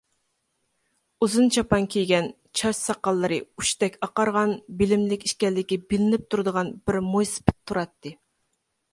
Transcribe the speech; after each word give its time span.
ئۇزۇن 1.25 1.49
چاپان 1.55 1.83
كىيگەن، 1.95 2.29
چاچ-ساقاللىرى 2.61 3.37
ئۇچتەك 3.61 3.99
ئاقارغان، 4.07 4.53
بىلىملىك 4.79 5.25
ئىكەنلىكى 5.29 5.77
بىلىنىپ 5.93 6.25
تۇرىدىغان 6.33 6.71
بىر 6.89 6.99
مويسىپىت 7.11 7.59
تۇراتتى. 7.73 8.15